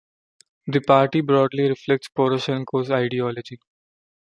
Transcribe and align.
The 0.65 0.81
party 0.81 1.21
broadly 1.21 1.69
reflects 1.69 2.09
Poroshenko's 2.09 2.89
ideology. 2.89 3.59